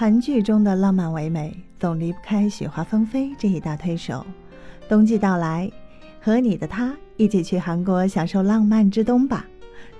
[0.00, 4.24] 韩剧中的浪漫唯美，总离不开雪花纷飞这一大推手。
[4.88, 5.70] 冬季到来，
[6.22, 9.44] 和你的他一起去韩国享受浪漫之冬吧。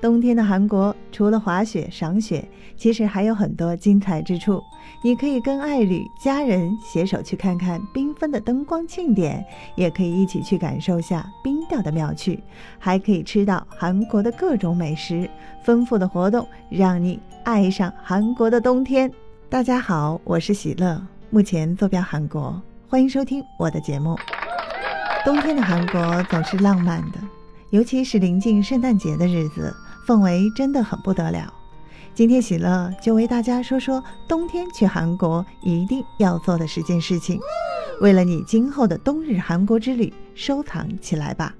[0.00, 2.42] 冬天的韩国，除了滑雪、赏雪，
[2.78, 4.62] 其实还有很多精彩之处。
[5.04, 9.44] 你可以跟爱侣、家人携手去看看缤纷的灯光庆典，
[9.76, 12.42] 也可以一起去感受下冰钓的妙趣，
[12.78, 15.28] 还可以吃到韩国的各种美食。
[15.62, 19.12] 丰富的活动，让你爱上韩国的冬天。
[19.50, 24.16] 大家好，我是喜乐，目前坐标韩国，欢迎收听我的节目。
[25.24, 27.18] 冬天的韩国总是浪漫的，
[27.70, 29.74] 尤其是临近圣诞节的日子，
[30.06, 31.52] 氛围真的很不得了。
[32.14, 37.40] 今天喜乐就为大家说说冬天去韩国一定要做的十件事情，
[38.00, 41.52] 为了你今后的冬日韩国之旅收藏起来吧。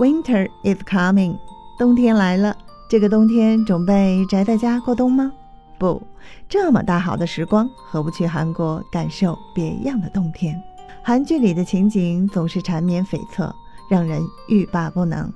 [0.00, 1.38] Winter is coming，
[1.78, 2.56] 冬天来了。
[2.88, 5.32] 这个冬天准备宅在家过冬吗？
[5.76, 6.00] 不，
[6.48, 10.62] 这么大好的时光，何不去韩国感受别样的冬天？
[11.02, 13.52] 韩剧里的情景总是缠绵悱恻，
[13.90, 15.32] 让人欲罢不能。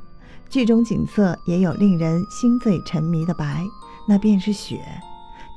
[0.48, 3.64] 剧中景色也有令人心醉沉迷的白，
[4.06, 4.80] 那便是雪。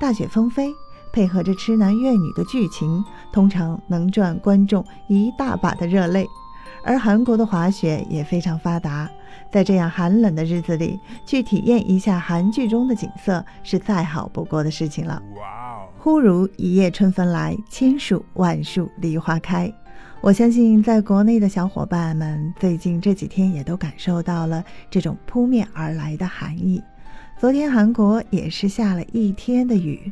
[0.00, 0.74] 大雪纷飞，
[1.12, 6.26] 配合着痴男怨女的剧情，通常能赚观众一大把的热泪。
[6.84, 9.10] 而韩国的滑雪也非常发达。
[9.50, 15.22] 在这样寒冷的日子里，去体验一下韩剧中的景色，是再好不过的事情了。
[15.98, 19.72] 忽如一夜春风来，千树万树梨花开。
[20.20, 26.82] 我相信，在国内的小伙伴们最近这几天也都感受到了这种扑面而来的寒意。
[27.38, 30.10] 昨天韩国也是下了一天的雨，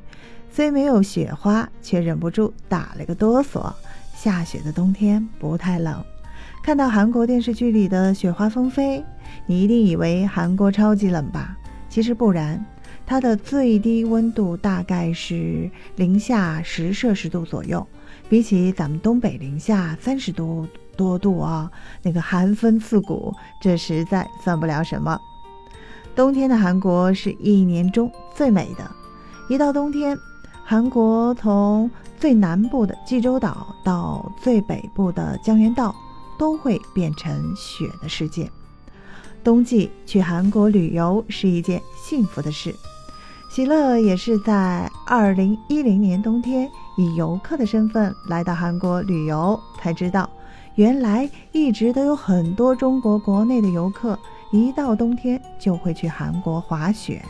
[0.51, 3.73] 虽没有雪花，却忍不住打了个哆嗦。
[4.15, 6.05] 下雪的冬天不太冷。
[6.63, 9.05] 看到韩国电视剧里的雪花纷飞，
[9.47, 11.57] 你一定以为韩国超级冷吧？
[11.89, 12.65] 其实不然，
[13.05, 17.85] 它的最低温度大概是零下十摄氏度左右，
[18.29, 21.69] 比起咱们东北零下三十多多度啊，
[22.01, 25.19] 那个寒风刺骨，这实在算不了什么。
[26.15, 28.89] 冬天的韩国是一年中最美的，
[29.49, 30.17] 一到冬天，
[30.65, 31.91] 韩国从
[32.21, 35.93] 最南部的济州岛到最北部的江原道。
[36.39, 38.51] 都会变成雪的世界。
[39.45, 42.75] 冬季去韩国旅游是一件幸福的事。
[43.51, 50.31] 喜乐也是在二零一零年冬天以游客的身份来到韩国旅游，才知道
[50.77, 54.19] 原来一直都有很多中国国内的游客
[54.53, 57.23] 一到冬天就会去韩国滑雪。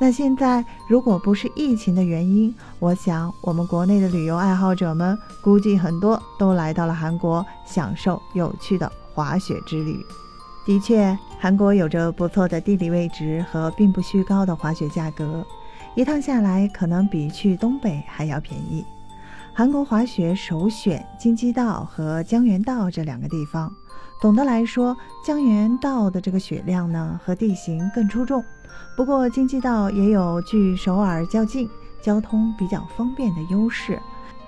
[0.00, 9.98] 那现在，如果不是疫情的原因，我想我们国内的旅游爱好者们估计很多都来到了韩国，享受有趣的滑雪之旅。
[10.64, 15.44] 的确，韩国有着不错的地理位置和并不虚高的滑雪价格，
[15.96, 18.84] 一趟下来可能比去东北还要便宜。
[19.52, 23.74] 韩国滑雪首选京畿道和江原道这两个地方。
[24.20, 28.44] 总的来说，江原道的这个雪量呢和地形更出众。
[28.96, 31.70] 不过京畿道也有距首尔较近、
[32.02, 33.98] 交通比较方便的优势。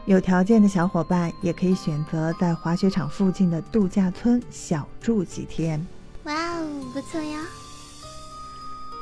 [0.06, 5.86] 有条件的小伙伴也可以选择在滑雪场附近的度假村小住几天。
[6.24, 7.38] 哇哦，不错呀！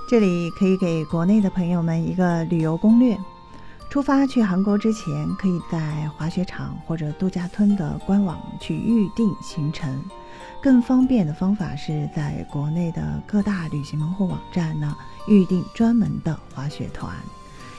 [0.06, 3.16] 这里可以给国内的朋友们一个旅游攻略：
[3.88, 10.02] 出发去韩国之前，可以在滑雪场或者度假村的官网去预定行程。
[10.60, 14.96] 更方便的方法是在国内的各大旅行门户网站呢
[15.28, 17.14] 预定专门的滑雪团，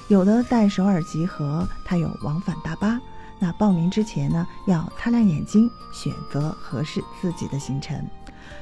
[0.08, 3.00] 有的在首尔集合，它有往返大巴。
[3.38, 8.02] 那报名之前呢，要擦亮眼睛，选择合适自己的行程。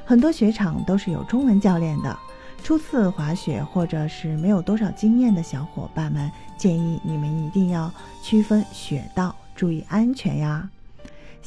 [0.05, 2.17] 很多雪场都是有中文教练的，
[2.63, 7.91] 初次滑雪或者是没有多少经验的小伙伴们，建议你们一定要
[8.21, 10.69] 区分雪道，注意安全呀。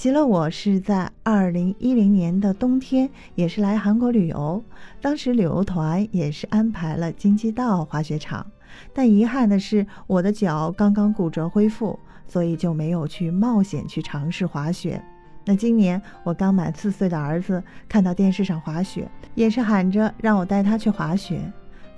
[0.01, 4.65] 喜乐，我是在二零一零年的冬天，也是来韩国旅游。
[4.99, 8.47] 当时旅游团也是安排了京畿道滑雪场，
[8.95, 15.05] 但遗憾的是，我的脚刚刚骨折恢复，所以就没有去冒险去尝试滑雪。
[15.45, 21.43] 那今年我刚满四岁的儿子看到电视上滑雪，也是喊着让我带他去滑雪，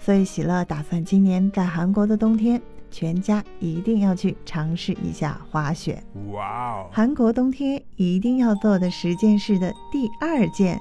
[0.00, 2.60] 所以喜乐打算今年在韩国的冬天。
[2.92, 6.00] 全家一定要去尝试一下滑雪。
[6.30, 6.86] 哇哦！
[6.92, 10.78] 韩国冬天一定要做的十件事的第二件，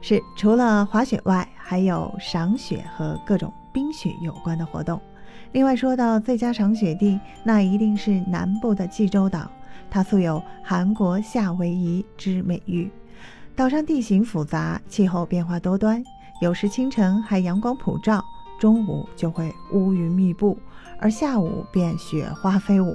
[0.00, 5.00] 是除了滑雪外，还有赏雪和各种冰雪有关的活动。
[5.52, 9.50] 另外说到最佳赏雪地，那一定是南部的济州岛，
[9.90, 12.90] 它素有“韩国夏威夷”之美誉。
[13.54, 16.02] 岛上地形复杂，气候变化多端，
[16.40, 18.24] 有时清晨还阳光普照。
[18.58, 20.56] 中午就会乌云密布，
[21.02, 22.94] 而下午便雪花飞舞。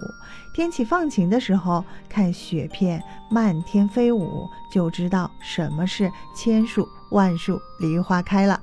[0.53, 8.59] 天气放晴的时候，看雪片漫天飞舞，就知道什么是千树万树梨花开了。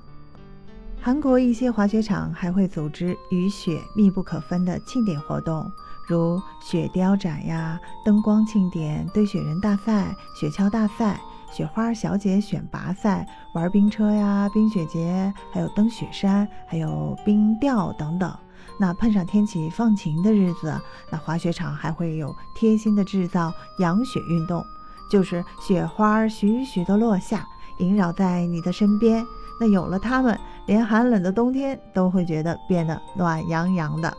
[1.00, 5.70] 韩国一些滑雪场还会组织与雪密不可分的庆典活动，
[6.08, 11.20] 如雪雕展呀、灯光庆典、堆雪人大赛、雪橇大赛、
[11.52, 18.34] 雪花小姐选拔赛、玩冰车呀、冰雪节，还有登雪山，还有冰钓等等。
[18.76, 20.78] 那碰上天气放晴的日子，
[21.10, 24.64] 那滑雪场还会有贴心的制造养雪运动，
[25.10, 27.46] 就是雪花徐徐的落下，
[27.78, 29.24] 萦绕在你的身边。
[29.60, 34.12] 那有了它们，连寒冷的冬天都会觉得变得暖洋洋的。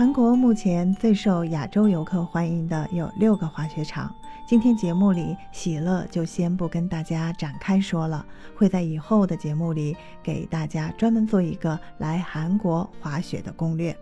[0.00, 4.10] 韩国目前最受亚洲游客欢迎的有六个滑雪场。
[4.46, 8.24] 今天节目里，喜乐就先不跟大家展开说了，
[8.56, 13.94] 会在以后的节目里给大家专门做一个来韩国滑雪的攻略。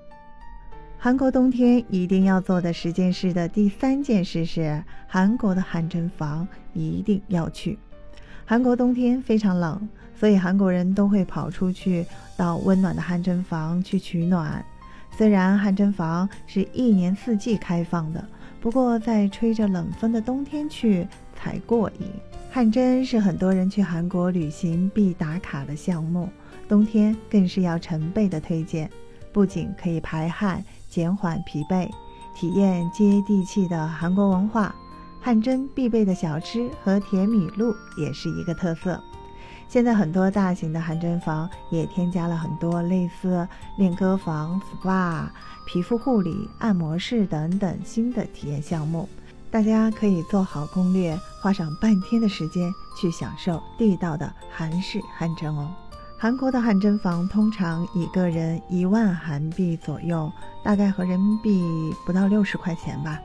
[0.96, 7.76] 韩国冬天一定要做的十件事的第三件事是，韩国的汗蒸房一定要去。
[8.44, 9.88] 韩国冬天非常冷。
[10.14, 12.04] 所以韩国人都会跑出去
[12.36, 14.64] 到温暖的汗蒸房去取暖。
[15.16, 18.25] 虽然汗蒸房是一年四季开放的，
[18.60, 22.06] 不过在吹着冷风的冬天去才过瘾。
[22.50, 26.28] 汗蒸是很多人去韩国旅行必打卡的项目，
[26.69, 28.88] 冬天更是要成倍的推荐。
[29.32, 31.88] 不仅可以排汗、减缓疲惫，
[32.34, 34.75] 体验接地气的韩国文化，
[35.20, 39.00] 汗蒸必备的小吃和甜米露也是一个特色。
[39.69, 45.25] 现在很多大型的汗蒸房也添加了很多类似练歌房、SPA、
[45.67, 49.06] 皮肤护理、按摩室等等新的体验项目，
[49.50, 55.70] 大家可以做好攻略，花上半天的时间去享受地道的韩式汗蒸哦。
[56.17, 60.32] 韩国的汗蒸房通常一个人一万韩币左右，
[60.65, 63.20] 大概合人民币不到六十块钱吧。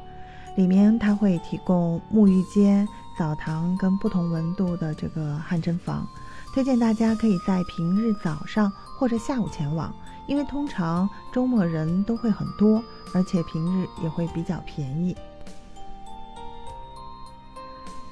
[0.57, 2.87] 里面它会提供沐浴间、
[3.17, 6.05] 澡堂跟不同温度的这个汗蒸房。
[6.53, 9.91] 推荐大家可以在平日早上或者下午前往，
[10.27, 15.15] 因为通常周末人都会很多，而且平日也会比较便宜。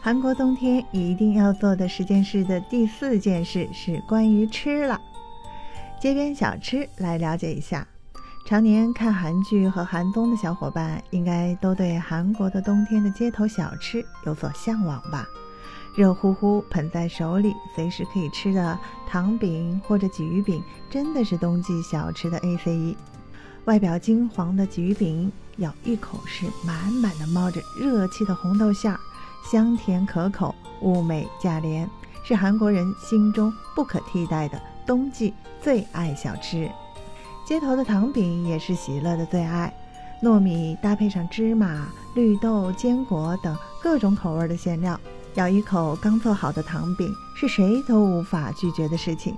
[0.01, 4.99] 韩国冬天一定要做的十件事的第四件事是关于吃了，
[5.99, 7.87] 街边小吃来了解一下。
[8.47, 15.27] 常年看韩剧和韩综的小伙伴，应该都对韩国的冬天的街头小吃有所向往吧。
[15.95, 22.97] 热乎乎捧在手里，随时可以吃的糖饼或者鲫鱼饼，真的是冬季小吃的 A C E。
[23.65, 28.99] 外表金黄的鲫鱼饼，咬一口是满满的冒着热气的红豆馅儿，
[29.51, 31.87] 香甜可口，物美价廉，
[32.23, 36.69] 是韩国人心中不可替代的冬季最爱小吃。
[37.45, 39.71] 街头的糖饼也是喜乐的最爱，
[40.23, 44.97] 糯米搭配上芝麻、绿豆、坚果等各种口味的馅料。
[45.35, 49.33] 咬一口刚做好的糖饼，是谁都无法拒绝的事情。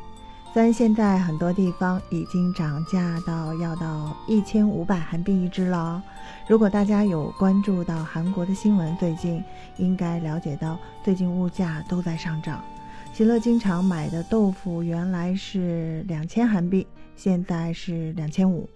[0.51, 6.01] 虽然现在很多地方已经涨价到要到一千五百韩币一只了。
[6.47, 9.43] 如果大家有关注到韩国的新闻，最近
[9.77, 12.63] 应该了解到，最近物价都在上涨。
[13.13, 18.67] 喜乐经常买的豆腐原来是两千韩币，现在是两千五。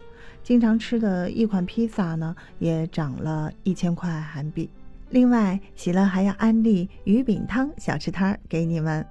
[0.43, 4.69] 经常吃的一款披萨呢，也涨了一千块韩币。
[5.09, 9.05] 另外，喜乐还要安利鱼饼汤小吃摊儿给你们。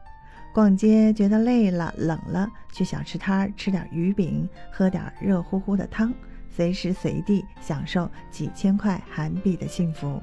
[0.53, 6.12] 逛街觉得累了、冷了，去小吃摊儿吃点鱼饼，喝点热乎乎的汤，
[6.50, 10.21] 随时随地享受几千块韩币的幸福。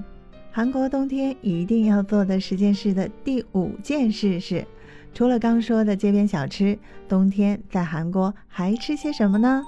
[0.51, 4.65] 韩国冬天一定要做的十件事的第五件事是，
[5.13, 6.77] 除了刚说的街边小吃，
[7.07, 9.63] 冬天在韩国还吃些什么呢？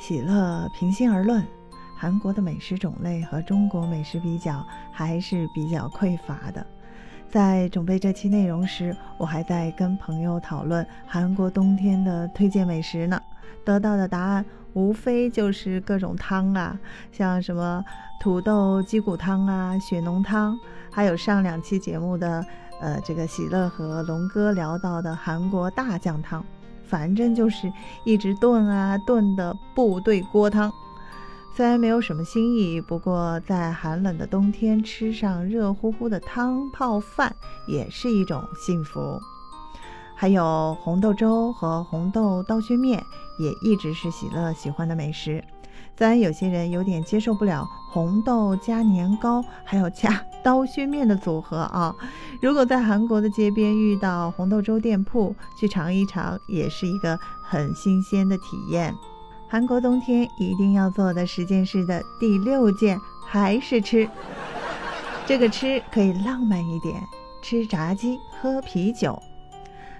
[0.00, 1.44] 喜乐平心而论。
[2.02, 6.66] 韩国的美食种类和中国美食比较还是比较匮乏的。
[7.30, 13.20] 在准备这期内容时，我还在跟朋友讨论韩国冬天的推荐美食呢。
[13.64, 16.76] 得到的答案无非就是各种汤啊，
[17.12, 17.84] 像什么
[18.20, 20.58] 土豆鸡骨汤啊、血浓汤，
[20.90, 22.44] 还有上两期节目的
[22.80, 26.44] 呃这个喜乐和龙哥聊到的韩国大酱汤，
[26.82, 27.72] 反正就是
[28.04, 30.68] 一直炖啊炖的部队锅汤。
[31.54, 37.36] 虽然没有什么新意，不过在寒冷的冬天吃上热乎乎的汤泡饭
[37.68, 39.20] 也是一种幸福。
[40.16, 43.04] 还有红豆粥和红豆刀削面
[43.38, 45.44] 也一直是喜乐喜欢的美食。
[45.98, 51.94] 虽然有些人有点接受不了红豆加年糕还有加刀削面的组合啊！
[52.40, 58.94] 如果在韩国的街边遇到红豆粥店铺，去尝一尝，也是一个很新鲜的体验。
[59.52, 64.08] 韩国冬天一定要做的十件事的第六件还是吃。
[65.26, 66.94] 这个吃可以浪漫一点，
[67.42, 69.22] 吃炸鸡，喝啤酒。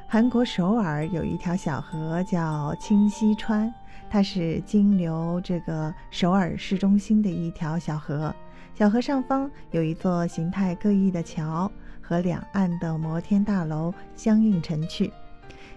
[0.08, 3.70] 韩国首尔有一条小河叫清溪川，
[4.08, 8.34] 它是经流这个首尔市中心的一条小河。
[8.74, 15.12] 小河上方有一座形态各异的桥，和两岸的摩天大楼相映成趣。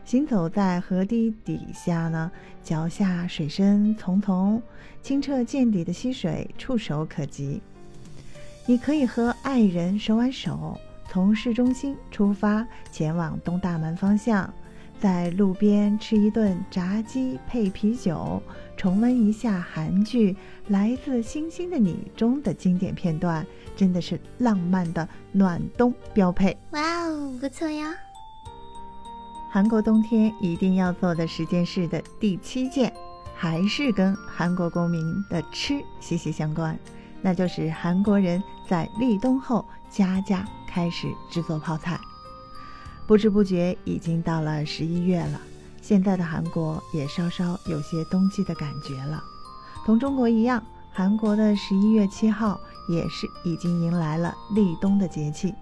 [0.06, 2.32] 行走在河堤底下呢，
[2.64, 4.62] 脚下水深淙淙，
[5.02, 7.60] 清澈见底的溪水触手可及。
[8.68, 14.54] 你可以和爱人手挽手，从市中心出发，前往东大门方向。
[15.00, 18.42] 在路边吃一顿炸鸡配啤酒，
[18.78, 20.34] 重温一下韩剧
[20.68, 23.46] 《来自星星的你》中的经典片段，
[23.76, 26.56] 真的是浪漫的暖冬标配。
[26.72, 27.94] 哇哦，不错呀！
[29.56, 32.94] 韩国冬天一定要做的十件事的第七件，
[33.34, 36.78] 还是跟韩国公民的吃息息相关，
[37.22, 41.98] 那就是韩国人在立冬后家家开始制作泡菜。
[43.08, 45.40] 不知不觉已经到了十一月了，
[45.82, 49.24] 现在的韩国也稍稍有些冬季的感觉了。
[49.86, 52.60] 同中国一样，韩国的十一月七号
[52.90, 55.56] 也是已经迎来了立冬的节气。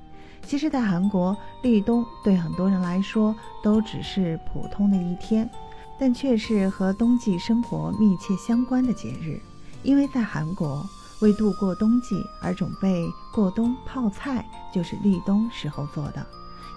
[0.45, 5.49] 其实，在韩国，立冬对很多人来说都只是普通的一天，
[5.97, 9.41] 但却是和冬季生活密切相关的节日。
[9.81, 10.85] 因为在韩国，
[11.21, 16.25] 为度过冬季而准备过冬泡菜，就是立冬时候做的。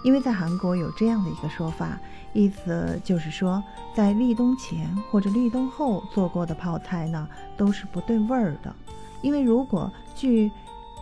[0.03, 1.99] 因为在韩国有这样的一个说法，
[2.33, 3.61] 意思就是说，
[3.93, 8.73] 在立冬前或者立冬后做过的泡菜呢，都是不对味儿的。
[9.21, 10.51] 因为如果距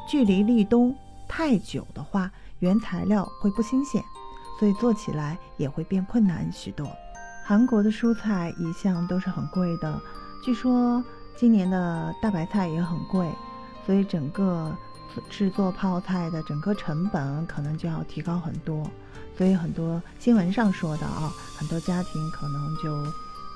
[0.07, 0.95] 距离立冬
[1.27, 4.03] 太久的话，原材料会不新鲜，
[4.59, 6.87] 所以做起来也会变困难许多。
[7.45, 10.01] 韩国的蔬菜一向都是很贵的，
[10.43, 11.03] 据说
[11.35, 13.31] 今年的大白菜也很贵，
[13.85, 14.75] 所以整个。
[15.29, 18.85] 制作泡菜的整个成本可能就要提高很多，
[19.37, 22.93] 所以很多新闻上说的啊，很多家庭可能就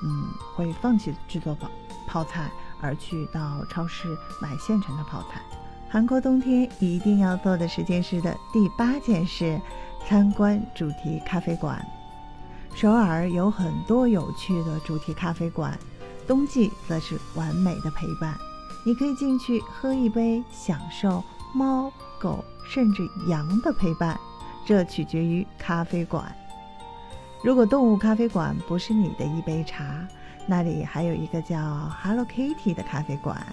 [0.02, 1.70] 嗯会放弃制作泡
[2.06, 5.42] 泡菜，而去到超市买现成的泡菜。
[5.92, 9.60] 韩国冬天一定要做的十件事的第八件事，
[10.06, 11.84] 参观主题咖啡馆。
[12.76, 15.76] 首尔有很多有趣的主题咖啡馆，
[16.28, 18.38] 冬季则是完美的陪伴。
[18.86, 21.20] 你可以进去喝一杯，享受。
[21.52, 24.16] 猫、狗甚至羊的陪伴，
[24.64, 26.32] 这取决于咖啡馆。
[27.42, 30.06] 如果动物咖啡馆不是你的一杯茶，
[30.46, 31.58] 那里还有一个叫
[32.00, 33.44] Hello Kitty 的咖啡馆，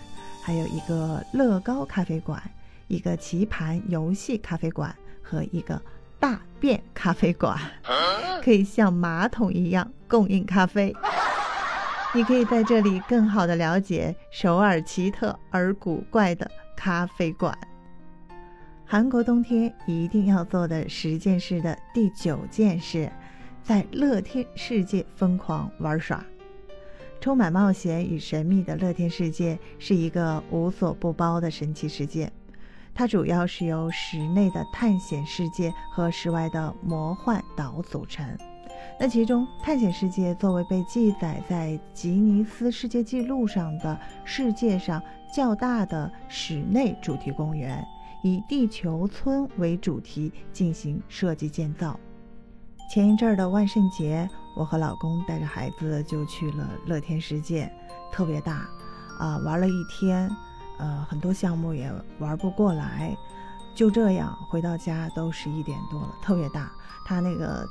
[0.48, 2.42] 还有一个乐高咖啡馆，
[2.88, 5.82] 一个棋盘游戏咖啡馆和一个
[6.22, 7.60] 大便咖啡馆，
[8.42, 10.96] 可以像马桶一样供应咖啡。
[12.16, 17.54] 你可以在这里更好的了解首尔奇特而古怪的咖啡馆。
[18.86, 23.12] 韩国冬天一定要做的十件事的第九件事，
[23.62, 26.24] 在乐天世界疯狂玩耍。
[27.20, 32.32] 充满冒险与神秘的乐天世界是一个无所不包的神奇世界，
[32.94, 38.26] 它主要是由室内的探险世界和室外的魔幻岛组成。
[39.00, 45.02] 那其中，探险世界作为被记载在吉尼斯世界纪录上的世界上
[45.34, 47.86] 较大的室内主题公园。
[48.24, 51.98] 以地球村为主题进行设计建造。
[52.88, 57.70] 前一阵儿的万圣节，我和老公带着孩子就去了乐天世界，
[58.12, 58.68] 特别大，
[59.20, 60.30] 啊，玩了一天，
[60.78, 63.16] 呃，很多项目也玩不过来，
[63.76, 66.72] 就这样回到家都十一点多了，特别大。
[67.06, 67.68] 它那个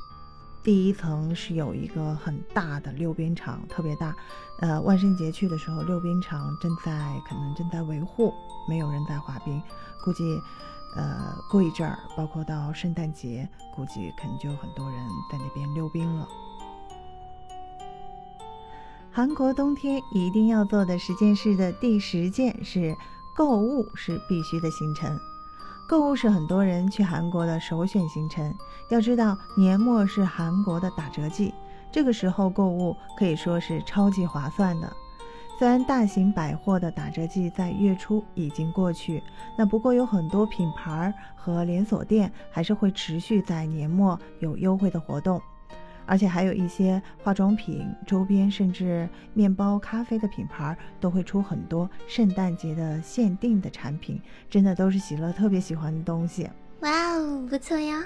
[0.63, 4.15] 第一层是有一个很大的溜冰场，特别大。
[4.59, 8.31] 呃，万圣节去的时候，溜冰场正在可能正在维护，
[8.69, 9.61] 没有人在滑冰。
[10.03, 10.39] 估计，
[10.97, 14.99] 呃，过一阵儿，包括到圣诞节，估计肯定就有很多人
[15.31, 16.27] 在那边溜冰了。
[19.11, 22.95] 韩国冬天一定要做的十件事的第十件是
[23.35, 25.17] 购物是必须的行程。
[25.87, 28.53] 购物是很多人去韩国的首选行程。
[28.89, 31.53] 要知道，年末是韩国的打折季，
[31.91, 34.91] 这个时候购物可以说是超级划算的。
[35.57, 39.23] 虽然大型百货的打折季在月初已经过去，
[39.57, 45.41] 那不过有很多品牌和连锁店还是会持续在年末有优惠的活动。
[46.05, 56.47] 而且还有一些化妆品周边，甚至面包、咖啡的品牌都会出很多圣诞节的限定的产品，真的都是喜乐特别喜欢的东西。
[56.81, 58.01] 哇哦，不错呀！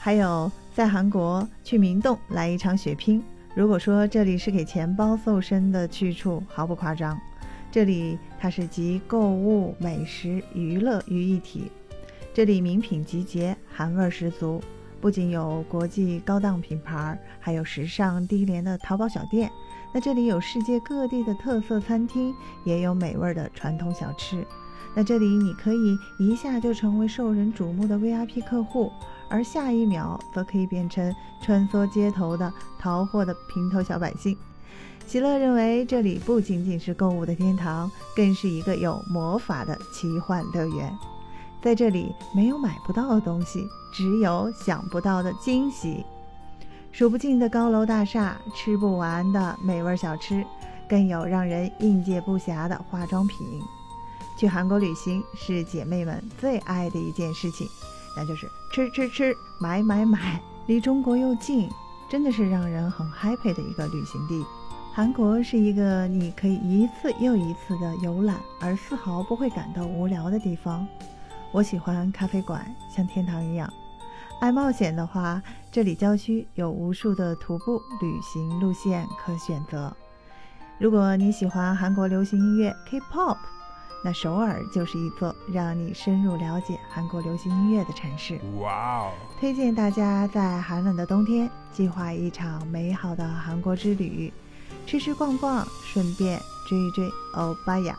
[0.00, 3.20] 还有在韩国去明洞来一场血拼，
[3.52, 7.18] 如果说这里是给钱包瘦身的去处，毫不夸张。
[7.68, 11.68] 这里它是集购物、美食、娱乐于一体。
[12.32, 14.62] 这里名品集结，韩味十足。
[15.00, 19.50] 不仅有国际高档品牌，还有时尚低廉的淘宝小店。
[19.92, 22.32] 那这里有世界各地的特色餐厅，
[22.64, 24.46] 也有美味的传统小吃。
[24.94, 28.90] 那这里你可以一下就成为受人瞩目的 VIP 客户，
[29.28, 34.36] 而下一秒则可以变成穿梭街头的淘货的平头小百姓。
[35.06, 40.92] 喜乐认为，这里不仅仅是购物的天堂，更是一个有魔法的奇幻乐园。
[41.62, 46.04] 在这里没有买不到的东西，只有想不到的惊喜。
[46.92, 50.44] 数不尽的高楼大厦，吃不完的美味小吃，
[50.88, 53.38] 更有让人应接不暇的化妆品。
[54.38, 57.68] 去韩国旅行是姐妹们最爱的一件事情，
[58.16, 60.40] 那就是吃吃吃，买买买。
[60.68, 61.68] 离中国又近，
[62.08, 64.44] 真的是让人很 happy 的一个旅行地。
[64.94, 70.86] 韩国是一个你可以一次又一次的游览，而丝毫不会感到无聊的地方。
[71.50, 72.64] 我喜欢咖啡馆，
[72.94, 73.72] 像天堂一样。
[74.40, 79.92] 爱冒险的话，这里郊区有无数的徒步旅行路线可选择。
[80.78, 83.36] 如果你喜欢韩国流行音乐 K-pop，
[84.02, 88.40] 那首尔就是一座让你深入了解韩国流行音乐的城市。
[88.60, 89.12] 哇哦！
[89.40, 94.32] 推荐大家在寒冷的冬天计划一场美好的韩国之旅，
[94.86, 97.98] 吃吃逛逛，顺便追一追欧巴呀。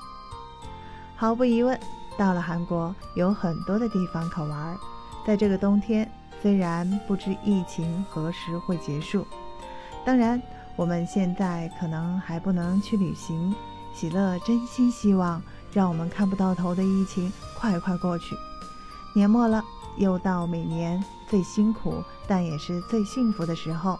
[1.15, 1.79] 毫无疑问。
[2.17, 4.77] 到了韩国，有很多的地方可玩。
[5.25, 6.09] 在这个冬天，
[6.41, 9.25] 虽然不知疫情何时会结束，
[10.03, 10.41] 当然
[10.75, 13.55] 我们现在可能还不能去旅行。
[13.95, 15.41] 喜乐真心希望，
[15.73, 18.35] 让我们看不到头的疫情快快过去。
[19.13, 19.63] 年末了，
[19.97, 23.99] 又到每年最辛苦但也是最幸福的时候。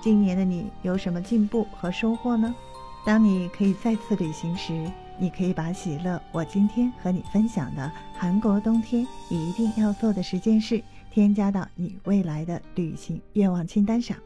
[0.00, 2.54] 今年的你有什么进步和收获呢？
[3.04, 4.90] 当你可以再次旅行时。
[5.18, 14.16] 你可以把喜乐，我今天和你分享的韩国冬天一定要做的十件事，添加到你未来的旅行愿望清单上。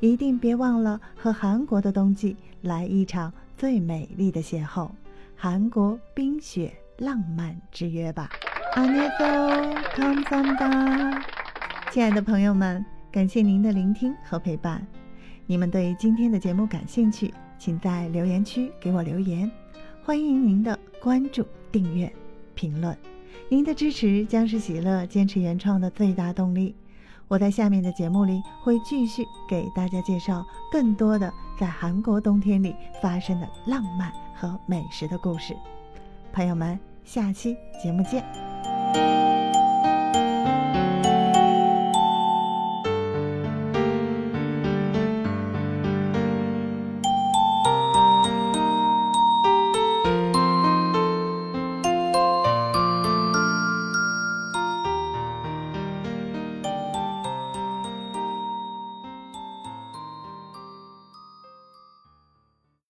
[0.00, 4.90] 一定别忘了和韩国的冬季来一场最美丽的邂逅——
[5.35, 8.29] 韩国冰雪浪漫之约吧。
[8.75, 11.21] 안녕하세요 come from da。
[11.91, 14.85] 亲爱的朋友们，感谢您的聆听和陪伴。
[15.45, 19.49] 你们对今天的节目感兴趣，请在留言区给我留言。
[20.03, 22.11] 欢迎您的关注、订阅、
[22.53, 22.95] 评论，
[23.47, 26.75] 您的支持将是喜乐坚持原创的最大动力。
[27.28, 35.56] 我在下面的节目里会继续给大家介绍更多的在韩国冬天里发生的浪漫和美食的故事。
[36.32, 39.33] 朋友们，下期节目见。